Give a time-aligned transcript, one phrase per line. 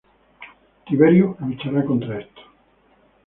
[0.85, 2.41] Tiberio luchará contra esto.